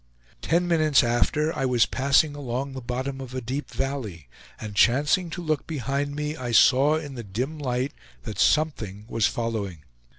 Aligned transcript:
Ten 0.41 0.67
minutes 0.67 1.03
after, 1.03 1.55
I 1.55 1.67
was 1.67 1.85
passing 1.85 2.33
along 2.33 2.73
the 2.73 2.81
bottom 2.81 3.21
of 3.21 3.35
a 3.35 3.39
deep 3.39 3.69
valley, 3.69 4.29
and 4.59 4.73
chancing 4.73 5.29
to 5.29 5.43
look 5.43 5.67
behind 5.67 6.15
me, 6.15 6.35
I 6.35 6.53
saw 6.53 6.95
in 6.95 7.13
the 7.13 7.21
dim 7.23 7.59
light 7.59 7.93
that 8.23 8.39
something 8.39 9.05
was 9.07 9.27
following. 9.27 9.83